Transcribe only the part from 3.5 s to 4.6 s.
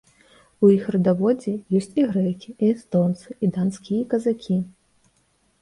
данскія казакі.